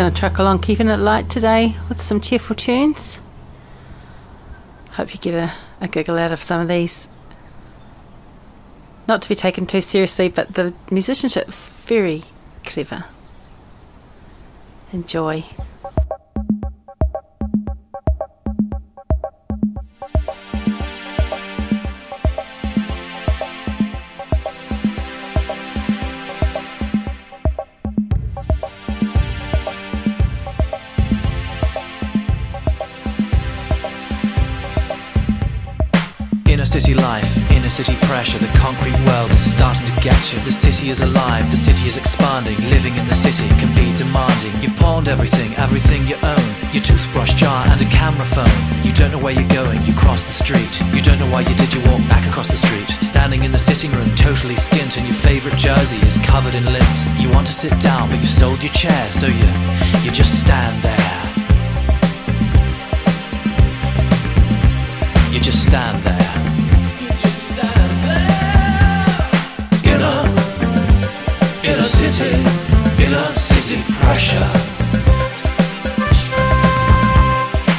going 0.00 0.14
to 0.14 0.18
truck 0.18 0.38
along, 0.38 0.58
keeping 0.60 0.88
it 0.88 0.96
light 0.96 1.28
today 1.28 1.76
with 1.90 2.00
some 2.00 2.22
cheerful 2.22 2.56
tunes. 2.56 3.20
Hope 4.92 5.12
you 5.12 5.20
get 5.20 5.34
a, 5.34 5.52
a 5.82 5.88
giggle 5.88 6.18
out 6.18 6.32
of 6.32 6.40
some 6.40 6.58
of 6.58 6.68
these. 6.68 7.06
Not 9.06 9.20
to 9.20 9.28
be 9.28 9.34
taken 9.34 9.66
too 9.66 9.82
seriously, 9.82 10.30
but 10.30 10.54
the 10.54 10.72
musicianship's 10.90 11.68
very 11.84 12.22
clever. 12.64 13.04
Enjoy. 14.90 15.44
Pressure, 38.20 38.38
the 38.38 38.58
concrete 38.58 38.98
world 39.08 39.30
is 39.30 39.40
starting 39.40 39.86
to 39.86 39.96
get 40.02 40.20
you. 40.30 40.38
The 40.40 40.52
city 40.52 40.90
is 40.90 41.00
alive, 41.00 41.50
the 41.50 41.56
city 41.56 41.88
is 41.88 41.96
expanding. 41.96 42.58
Living 42.68 42.94
in 42.96 43.08
the 43.08 43.14
city 43.14 43.48
can 43.60 43.74
be 43.74 43.96
demanding. 43.96 44.52
You've 44.60 44.76
pawned 44.76 45.08
everything, 45.08 45.54
everything 45.54 46.06
you 46.06 46.16
own. 46.16 46.46
Your 46.70 46.82
toothbrush 46.82 47.32
jar 47.32 47.66
and 47.68 47.80
a 47.80 47.86
camera 47.86 48.26
phone. 48.26 48.60
You 48.84 48.92
don't 48.92 49.10
know 49.10 49.22
where 49.24 49.32
you're 49.32 49.54
going, 49.60 49.82
you 49.86 49.94
cross 49.94 50.22
the 50.24 50.36
street. 50.44 50.74
You 50.94 51.00
don't 51.00 51.18
know 51.18 51.30
why 51.32 51.40
you 51.48 51.54
did, 51.54 51.72
you 51.72 51.80
walk 51.90 52.02
back 52.12 52.28
across 52.28 52.48
the 52.48 52.58
street. 52.58 52.90
Standing 53.00 53.42
in 53.44 53.52
the 53.52 53.58
sitting 53.70 53.90
room, 53.92 54.10
totally 54.16 54.56
skint, 54.56 54.98
and 54.98 55.06
your 55.08 55.16
favorite 55.16 55.56
jersey 55.56 56.00
is 56.06 56.18
covered 56.18 56.54
in 56.54 56.66
lint. 56.66 56.96
You 57.16 57.30
want 57.30 57.46
to 57.46 57.54
sit 57.54 57.72
down, 57.80 58.10
but 58.10 58.20
you've 58.20 58.36
sold 58.42 58.62
your 58.62 58.74
chair, 58.74 59.10
so 59.10 59.28
you, 59.28 59.48
you 60.04 60.10
just 60.10 60.38
stand 60.38 60.76
there. 60.84 61.22
You 65.32 65.40
just 65.40 65.64
stand 65.64 66.04
there. 66.04 66.59
Pressure. 74.10 74.70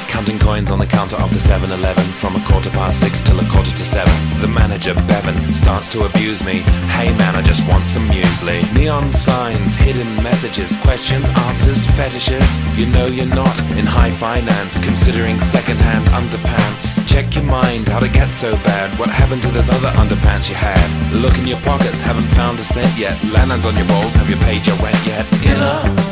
Counting 0.07 0.39
coins 0.39 0.71
on 0.71 0.79
the 0.79 0.85
counter 0.85 1.17
of 1.17 1.33
the 1.33 1.39
7 1.39 1.71
Eleven 1.71 2.05
from 2.21 2.35
a 2.35 2.45
quarter 2.45 2.69
past 2.69 2.99
six 2.99 3.19
till 3.21 3.39
a 3.39 3.45
quarter 3.49 3.71
to 3.71 3.83
seven. 3.83 4.13
The 4.39 4.47
manager, 4.47 4.93
Bevan, 4.93 5.35
starts 5.53 5.89
to 5.93 6.05
abuse 6.05 6.45
me. 6.45 6.59
Hey 6.95 7.09
man, 7.17 7.35
I 7.35 7.41
just 7.41 7.67
want 7.67 7.87
some 7.87 8.07
muesli. 8.07 8.61
Neon 8.77 9.11
signs, 9.11 9.75
hidden 9.75 10.07
messages, 10.21 10.77
questions, 10.77 11.27
answers, 11.47 11.81
fetishes. 11.97 12.47
You 12.77 12.85
know 12.85 13.07
you're 13.07 13.35
not 13.43 13.57
in 13.79 13.85
high 13.85 14.11
finance, 14.11 14.79
considering 14.79 15.39
second-hand 15.39 16.05
underpants. 16.19 16.85
Check 17.07 17.35
your 17.35 17.45
mind, 17.45 17.89
how'd 17.89 18.03
it 18.03 18.13
get 18.13 18.31
so 18.31 18.51
bad? 18.57 18.87
What 18.99 19.09
happened 19.09 19.41
to 19.43 19.49
those 19.49 19.69
other 19.69 19.91
underpants 20.01 20.49
you 20.49 20.55
had? 20.55 20.85
Look 21.11 21.37
in 21.39 21.47
your 21.47 21.61
pockets, 21.61 21.99
haven't 21.99 22.29
found 22.39 22.59
a 22.59 22.63
cent 22.63 22.95
yet. 22.97 23.17
Landlines 23.35 23.65
on 23.65 23.75
your 23.75 23.87
balls, 23.87 24.13
have 24.15 24.29
you 24.29 24.37
paid 24.37 24.67
your 24.67 24.75
rent 24.77 25.01
yet? 25.07 25.25
Inner, 25.43 26.10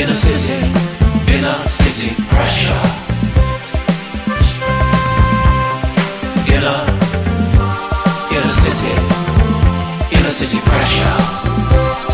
inner 0.00 0.14
city, 0.14 0.58
inner 1.34 1.68
city 1.68 2.14
pressure. 2.30 2.82
Inner, 6.54 6.80
inner 8.34 8.54
city, 8.62 8.94
inner 10.16 10.30
city 10.30 10.58
pressure. 10.60 11.40
Pressure. 11.70 12.09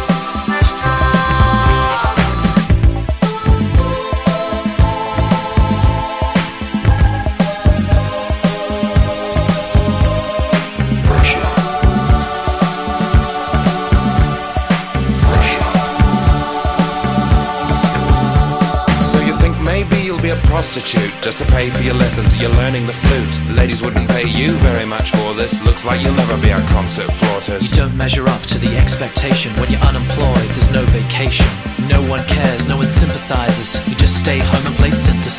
Prostitute 20.77 21.23
just 21.23 21.39
to 21.39 21.47
pay 21.47 21.71
for 21.71 21.83
your 21.83 21.95
lessons? 21.95 22.37
You're 22.37 22.51
learning 22.51 22.87
the 22.87 22.93
flute. 22.93 23.57
Ladies 23.57 23.81
wouldn't 23.81 24.11
pay 24.11 24.29
you 24.29 24.53
very 24.59 24.85
much 24.85 25.11
for 25.11 25.33
this. 25.33 25.63
Looks 25.63 25.87
like 25.87 26.03
you'll 26.03 26.15
never 26.15 26.37
be 26.37 26.51
a 26.51 26.61
concert 26.69 27.11
flautist. 27.11 27.71
You 27.71 27.79
don't 27.79 27.97
measure 27.97 28.29
up 28.29 28.43
to 28.43 28.59
the 28.59 28.77
expectation. 28.77 29.55
When 29.55 29.71
you're 29.71 29.81
unemployed, 29.81 30.49
there's 30.53 30.71
no 30.71 30.85
vacation. 30.87 31.47
No 31.89 32.03
one 32.03 32.25
cares, 32.27 32.67
no 32.67 32.77
one 32.77 32.89
sympathizes. 32.89 33.81
You 33.89 33.95
just 33.95 34.19
stay 34.19 34.39
home 34.39 34.67
and 34.67 34.77
play 34.77 34.91
synthesizers. 34.91 35.36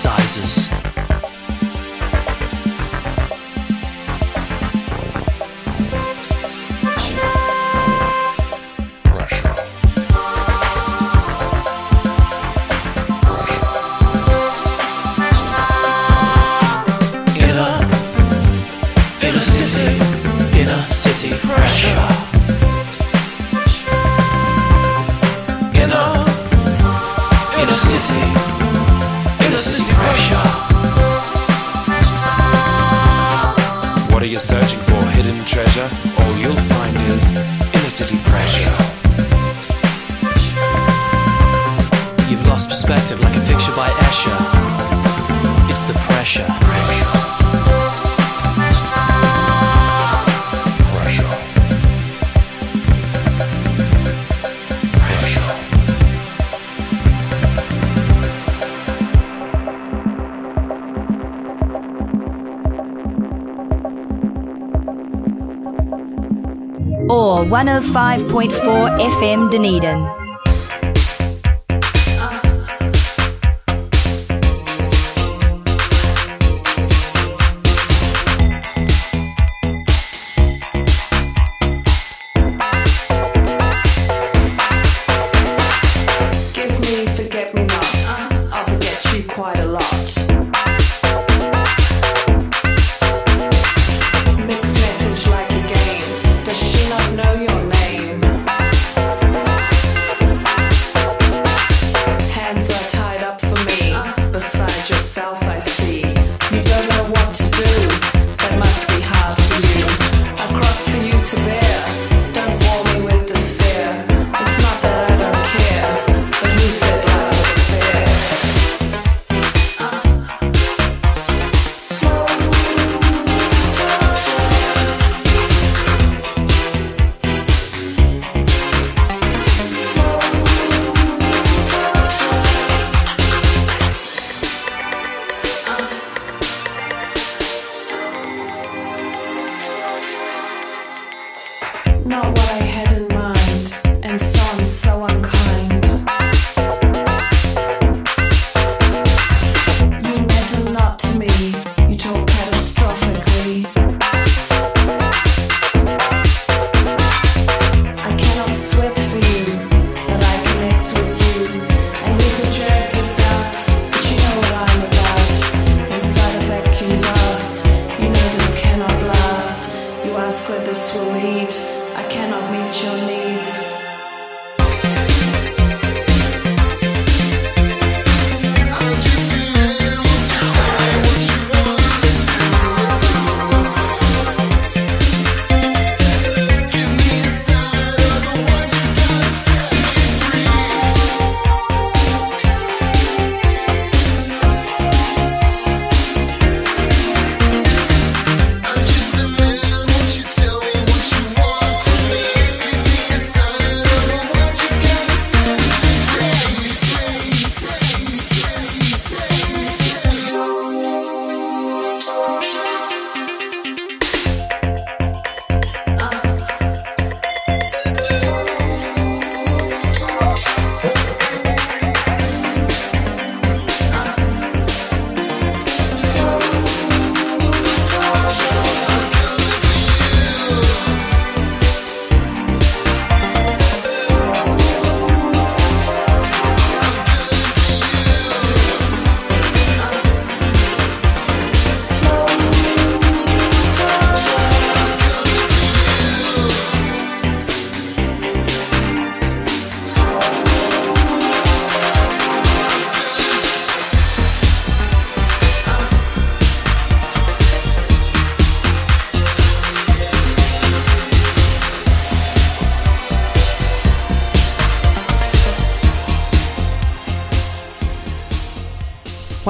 105.4 67.50 69.00
FM 69.00 69.50
Dunedin. 69.50 70.27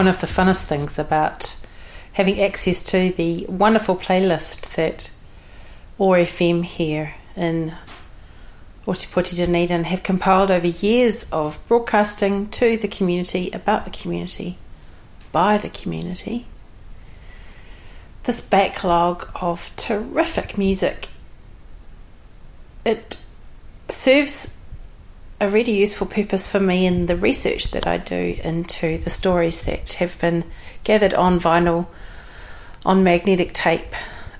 One 0.08 0.16
of 0.16 0.22
the 0.22 0.28
funnest 0.28 0.64
things 0.64 0.98
about 0.98 1.58
having 2.14 2.40
access 2.40 2.82
to 2.92 3.12
the 3.12 3.46
wonderful 3.50 3.98
playlist 3.98 4.76
that 4.76 5.12
OAR 6.00 6.20
FM 6.20 6.64
here 6.64 7.16
in 7.36 7.74
Ōtepoti 8.86 9.36
Dunedin 9.36 9.84
have 9.84 10.04
compiled 10.04 10.50
over 10.50 10.66
years 10.66 11.26
of 11.30 11.60
broadcasting 11.68 12.48
to 12.52 12.78
the 12.78 12.88
community, 12.88 13.52
about 13.52 13.84
the 13.84 13.92
community, 13.92 14.58
by 15.34 15.58
the 15.58 15.68
community. 15.68 16.46
This 18.24 18.40
backlog 18.40 19.30
of 19.42 19.72
terrific 19.76 20.58
music, 20.58 21.10
it 22.86 23.22
serves 23.90 24.56
a 25.40 25.48
really 25.48 25.78
useful 25.78 26.08
purpose 26.08 26.48
for 26.48 26.60
me 26.60 26.86
in 26.86 27.06
the 27.06 27.16
research 27.16 27.72
that 27.72 27.86
I 27.86 27.98
do 27.98 28.40
into 28.44 28.98
the 28.98 29.10
stories 29.10 29.64
that 29.64 29.94
have 29.94 30.20
been 30.20 30.44
gathered 30.84 31.14
on 31.14 31.40
vinyl, 31.40 31.88
on 32.86 33.04
magnetic 33.04 33.54
tape, 33.54 33.94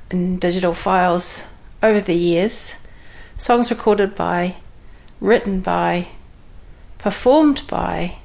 and 0.10 0.40
digital 0.40 0.74
files 0.74 1.48
over 1.84 2.00
the 2.00 2.16
years. 2.16 2.76
Songs 3.36 3.70
recorded 3.70 4.16
by, 4.16 4.56
written 5.22 5.60
by, 5.60 6.08
performed 6.98 7.62
by 7.68 8.18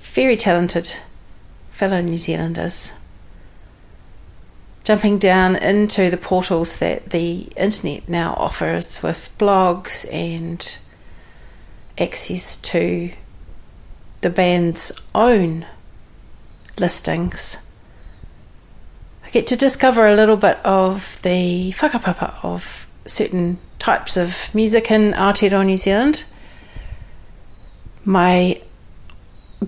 very 0.00 0.36
talented 0.36 0.92
fellow 1.70 2.02
New 2.02 2.16
Zealanders. 2.16 2.92
Jumping 4.84 5.18
down 5.18 5.56
into 5.56 6.10
the 6.10 6.16
portals 6.16 6.78
that 6.78 7.10
the 7.10 7.48
internet 7.56 8.08
now 8.08 8.34
offers 8.34 9.02
with 9.02 9.32
blogs 9.38 10.12
and 10.12 10.78
access 12.00 12.56
to 12.56 13.12
the 14.22 14.30
band's 14.30 14.92
own 15.14 15.66
listings, 16.78 17.58
I 19.24 19.30
get 19.30 19.46
to 19.48 19.56
discover 19.56 20.08
a 20.08 20.16
little 20.16 20.36
bit 20.36 20.58
of 20.64 21.20
the 21.22 21.72
whakapapa 21.72 22.34
of 22.42 22.86
certain 23.06 23.58
types 23.78 24.16
of 24.16 24.52
music 24.54 24.90
in 24.90 25.12
Aotearoa 25.12 25.64
New 25.64 25.76
Zealand. 25.76 26.24
My 28.04 28.60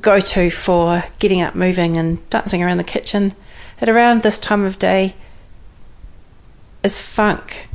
go 0.01 0.20
to 0.20 0.51
for 0.51 1.05
getting 1.18 1.43
up, 1.43 1.55
moving, 1.55 1.97
and 1.97 2.28
dancing 2.30 2.62
around 2.62 2.78
the 2.78 2.85
kitchen 2.85 3.35
at 3.80 3.89
around 3.89 4.22
this 4.22 4.39
time 4.39 4.64
of 4.64 4.78
day 4.78 5.14
is 6.83 6.99
funk. 6.99 7.68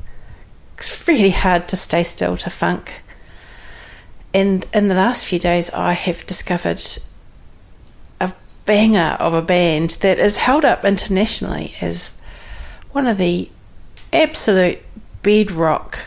It's 0.77 1.07
really 1.07 1.29
hard 1.29 1.67
to 1.69 1.75
stay 1.75 2.03
still 2.03 2.37
to 2.37 2.49
funk. 2.49 3.01
And 4.33 4.65
in 4.73 4.87
the 4.87 4.95
last 4.95 5.25
few 5.25 5.39
days, 5.39 5.69
I 5.71 5.93
have 5.93 6.25
discovered 6.25 6.81
a 8.19 8.33
banger 8.65 9.17
of 9.19 9.33
a 9.33 9.41
band 9.41 9.91
that 10.01 10.19
is 10.19 10.37
held 10.37 10.65
up 10.65 10.85
internationally 10.85 11.75
as 11.81 12.19
one 12.91 13.07
of 13.07 13.17
the 13.17 13.49
absolute 14.11 14.79
bedrock 15.23 15.99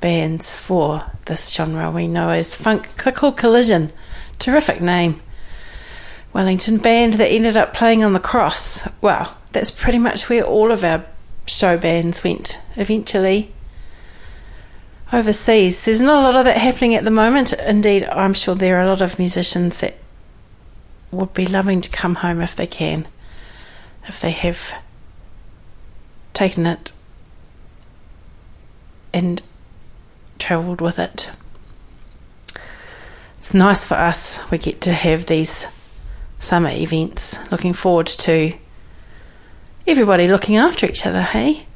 bands 0.00 0.54
for 0.54 1.02
this 1.26 1.52
genre 1.52 1.90
we 1.90 2.06
know 2.06 2.30
as 2.30 2.54
funk. 2.54 2.96
Called 2.96 3.36
Collision. 3.36 3.92
Terrific 4.38 4.80
name. 4.80 5.20
Wellington 6.32 6.78
band 6.78 7.14
that 7.14 7.28
ended 7.28 7.56
up 7.56 7.74
playing 7.74 8.04
on 8.04 8.12
the 8.12 8.20
cross. 8.20 8.86
Well, 9.00 9.36
that's 9.52 9.70
pretty 9.70 9.98
much 9.98 10.28
where 10.28 10.44
all 10.44 10.70
of 10.70 10.84
our 10.84 11.04
show 11.46 11.78
bands 11.78 12.22
went 12.22 12.60
eventually 12.76 13.52
overseas. 15.12 15.84
There's 15.84 16.00
not 16.00 16.22
a 16.22 16.26
lot 16.26 16.36
of 16.36 16.44
that 16.44 16.58
happening 16.58 16.94
at 16.94 17.04
the 17.04 17.10
moment. 17.10 17.52
Indeed, 17.52 18.04
I'm 18.04 18.34
sure 18.34 18.54
there 18.54 18.78
are 18.78 18.82
a 18.82 18.88
lot 18.88 19.00
of 19.00 19.18
musicians 19.18 19.78
that 19.78 19.96
would 21.10 21.32
be 21.32 21.46
loving 21.46 21.80
to 21.80 21.90
come 21.90 22.16
home 22.16 22.40
if 22.40 22.54
they 22.54 22.66
can, 22.66 23.06
if 24.06 24.20
they 24.20 24.30
have 24.30 24.74
taken 26.34 26.66
it 26.66 26.92
and 29.12 29.42
travelled 30.38 30.80
with 30.80 30.98
it. 30.98 31.30
It's 33.38 33.54
nice 33.54 33.84
for 33.84 33.94
us. 33.94 34.38
We 34.50 34.58
get 34.58 34.80
to 34.82 34.92
have 34.92 35.26
these 35.26 35.66
summer 36.38 36.70
events. 36.70 37.38
Looking 37.50 37.72
forward 37.72 38.06
to 38.08 38.52
everybody 39.86 40.28
looking 40.28 40.56
after 40.56 40.86
each 40.86 41.06
other, 41.06 41.22
hey? 41.22 41.66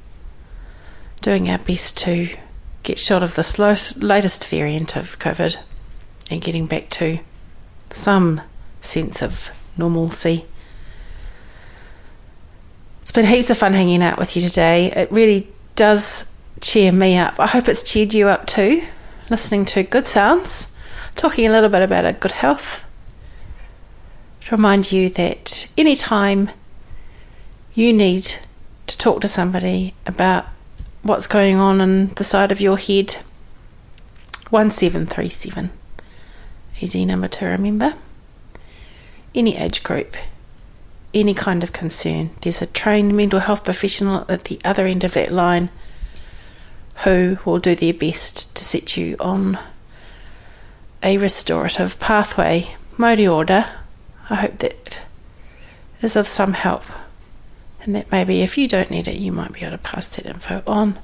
Doing 1.22 1.48
our 1.48 1.58
best 1.58 1.96
to 1.98 2.36
get 2.82 2.98
shot 2.98 3.22
of 3.22 3.34
this 3.34 3.58
latest 3.58 4.46
variant 4.48 4.96
of 4.96 5.18
COVID 5.18 5.56
and 6.30 6.40
getting 6.42 6.66
back 6.66 6.90
to 6.90 7.18
some 7.90 8.40
sense 8.80 9.22
of 9.22 9.50
normalcy. 9.76 10.44
It's 13.02 13.12
been 13.12 13.26
heaps 13.26 13.50
of 13.50 13.58
fun 13.58 13.72
hanging 13.72 14.02
out 14.02 14.18
with 14.18 14.34
you 14.36 14.42
today. 14.42 14.92
It 14.92 15.12
really 15.12 15.48
does 15.76 16.28
cheer 16.60 16.92
me 16.92 17.16
up. 17.16 17.38
I 17.38 17.46
hope 17.46 17.68
it's 17.68 17.82
cheered 17.82 18.14
you 18.14 18.28
up 18.28 18.46
too, 18.46 18.82
listening 19.30 19.64
to 19.66 19.82
good 19.82 20.06
sounds, 20.06 20.76
talking 21.16 21.46
a 21.46 21.50
little 21.50 21.68
bit 21.68 21.82
about 21.82 22.06
a 22.06 22.12
good 22.12 22.32
health. 22.32 22.84
To 24.42 24.56
remind 24.56 24.90
you 24.90 25.08
that 25.10 25.70
anytime 25.76 26.50
you 27.74 27.92
need 27.92 28.34
to 28.86 28.98
talk 28.98 29.20
to 29.20 29.28
somebody 29.28 29.94
about 30.06 30.46
what's 31.02 31.26
going 31.26 31.56
on 31.56 31.80
in 31.80 32.08
the 32.14 32.24
side 32.24 32.52
of 32.52 32.60
your 32.60 32.76
head. 32.76 33.16
1737. 34.50 35.70
Easy 36.80 37.04
number 37.04 37.28
to 37.28 37.46
remember. 37.46 37.94
Any 39.34 39.56
age 39.56 39.82
group, 39.82 40.16
any 41.14 41.34
kind 41.34 41.62
of 41.62 41.72
concern, 41.72 42.30
there's 42.42 42.60
a 42.60 42.66
trained 42.66 43.16
mental 43.16 43.40
health 43.40 43.64
professional 43.64 44.26
at 44.28 44.44
the 44.44 44.60
other 44.64 44.86
end 44.86 45.04
of 45.04 45.14
that 45.14 45.32
line 45.32 45.70
who 47.04 47.38
will 47.44 47.58
do 47.58 47.74
their 47.74 47.94
best 47.94 48.54
to 48.56 48.64
set 48.64 48.96
you 48.96 49.16
on 49.18 49.58
a 51.02 51.18
restorative 51.18 51.98
pathway. 51.98 52.74
Mauri 52.98 53.26
ora. 53.26 53.70
I 54.28 54.34
hope 54.34 54.58
that 54.58 55.02
is 56.00 56.14
of 56.14 56.26
some 56.26 56.52
help 56.52 56.84
and 57.82 57.94
that 57.94 58.10
maybe 58.12 58.42
if 58.42 58.56
you 58.56 58.68
don't 58.68 58.90
need 58.90 59.08
it, 59.08 59.18
you 59.18 59.32
might 59.32 59.52
be 59.52 59.60
able 59.60 59.72
to 59.72 59.78
pass 59.78 60.08
that 60.08 60.26
info 60.26 60.62
on. 60.66 60.98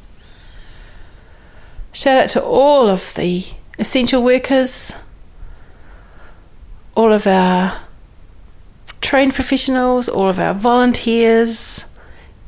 Shout 1.92 2.22
out 2.22 2.28
to 2.30 2.42
all 2.42 2.86
of 2.88 3.14
the 3.14 3.44
essential 3.78 4.22
workers, 4.22 4.94
all 6.94 7.12
of 7.12 7.26
our 7.26 7.80
trained 9.00 9.34
professionals, 9.34 10.08
all 10.08 10.28
of 10.28 10.38
our 10.38 10.54
volunteers, 10.54 11.84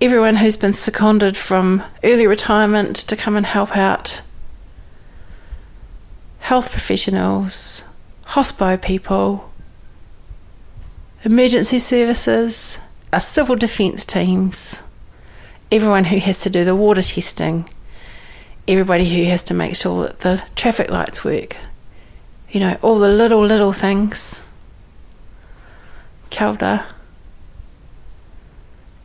everyone 0.00 0.36
who's 0.36 0.56
been 0.56 0.74
seconded 0.74 1.36
from 1.36 1.82
early 2.04 2.26
retirement 2.26 2.96
to 2.96 3.16
come 3.16 3.36
and 3.36 3.46
help 3.46 3.76
out, 3.76 4.22
health 6.38 6.70
professionals, 6.70 7.84
hospo 8.26 8.80
people, 8.80 9.52
emergency 11.24 11.78
services, 11.78 12.78
our 13.12 13.20
civil 13.20 13.56
defence 13.56 14.04
teams, 14.04 14.82
everyone 15.72 16.04
who 16.04 16.18
has 16.18 16.40
to 16.40 16.50
do 16.50 16.64
the 16.64 16.76
water 16.76 17.02
testing, 17.02 17.68
everybody 18.68 19.08
who 19.08 19.24
has 19.28 19.42
to 19.42 19.54
make 19.54 19.74
sure 19.74 20.06
that 20.06 20.20
the 20.20 20.42
traffic 20.54 20.90
lights 20.90 21.24
work, 21.24 21.56
you 22.50 22.60
know, 22.60 22.78
all 22.82 22.98
the 22.98 23.08
little, 23.08 23.44
little 23.44 23.72
things. 23.72 24.44
Kia 26.30 26.48
ora. 26.48 26.86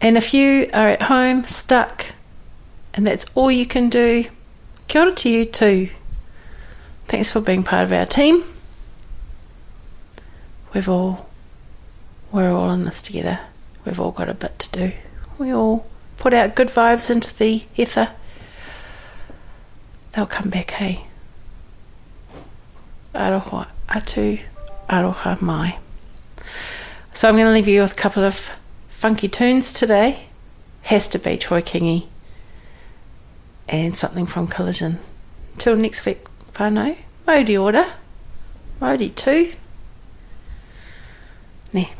And 0.02 0.18
if 0.18 0.34
you 0.34 0.70
are 0.74 0.90
at 0.90 1.04
home 1.04 1.44
stuck 1.46 2.08
and 2.94 3.08
that's 3.08 3.26
all 3.34 3.50
you 3.50 3.66
can 3.66 3.90
do, 3.90 4.26
kia 4.88 5.04
ora 5.04 5.14
to 5.14 5.30
you 5.30 5.46
too. 5.46 5.90
Thanks 7.08 7.32
for 7.32 7.42
being 7.42 7.64
part 7.64 7.84
of 7.84 7.92
our 7.92 8.06
team. 8.06 8.44
We've 10.74 10.90
all, 10.90 11.30
we're 12.32 12.52
all 12.52 12.72
in 12.72 12.86
this 12.86 13.02
together. 13.02 13.40
We've 13.86 14.00
all 14.00 14.12
got 14.12 14.30
a 14.30 14.34
bit 14.34 14.58
to 14.60 14.72
do. 14.72 14.92
We 15.38 15.54
all 15.54 15.88
put 16.18 16.34
out 16.34 16.56
good 16.56 16.70
vibes 16.70 17.12
into 17.12 17.36
the 17.38 17.64
ether. 17.78 18.10
They'll 20.14 20.26
come 20.26 20.50
back, 20.50 20.72
hey. 20.72 21.06
Aroha 23.14 23.68
atu, 23.88 24.42
aroha 24.90 25.42
mai. 25.42 25.78
So 27.14 27.30
I'm 27.30 27.36
going 27.36 27.46
to 27.46 27.52
leave 27.52 27.68
you 27.68 27.82
with 27.82 27.94
a 27.94 27.96
couple 27.96 28.24
of 28.24 28.52
funky 28.90 29.28
tunes 29.28 29.72
today. 29.72 30.26
Has 30.84 31.08
to 31.10 31.20
be 31.20 31.38
Troy 31.38 31.62
Kingi 31.62 32.08
and 33.68 33.96
something 33.96 34.26
from 34.26 34.48
Collision. 34.48 35.00
Till 35.58 35.76
next 35.76 36.06
week, 36.06 36.26
whānau. 36.54 36.98
Mauri 37.26 37.58
ora. 37.58 37.94
Modi 38.80 39.10
two. 39.10 39.54
Ne. 41.74 41.92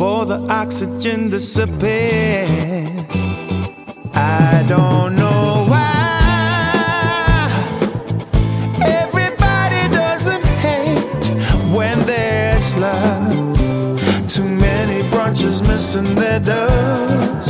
Before 0.00 0.24
the 0.24 0.40
oxygen 0.48 1.28
disappears. 1.28 2.48
I 4.14 4.64
don't 4.66 5.14
know 5.14 5.66
why 5.68 5.90
everybody 8.80 9.82
doesn't 9.94 10.42
hate 10.64 11.04
when 11.76 11.98
there's 12.06 12.74
love. 12.76 13.58
Too 14.26 14.48
many 14.48 15.06
brunches 15.10 15.60
missing 15.68 16.14
their 16.14 16.40
doves. 16.40 17.49